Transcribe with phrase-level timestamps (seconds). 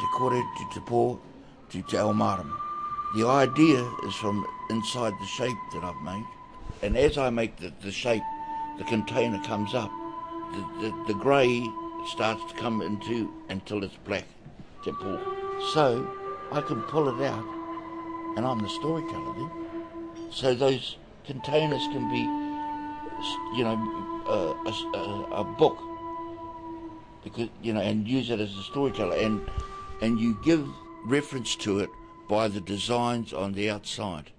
[0.00, 1.20] Te Kore, to Te Po,
[1.70, 2.56] to Te ao Marama.
[3.14, 6.26] The idea is from inside the shape that I've made.
[6.82, 8.22] And as I make the, the shape,
[8.78, 9.90] the container comes up.
[10.52, 11.66] The, the, the grey
[12.06, 14.26] starts to come into until it's black,
[14.84, 15.18] Te Po.
[15.72, 16.08] So
[16.52, 17.44] I can pull it out,
[18.36, 19.50] and I'm the storyteller then.
[20.30, 22.20] So those containers can be,
[23.56, 23.76] you know,
[24.28, 25.78] a, a, a book
[27.24, 29.40] because you know, and use it as a storyteller, and
[30.00, 30.68] and you give
[31.04, 31.90] reference to it
[32.28, 34.32] by the designs on the outside.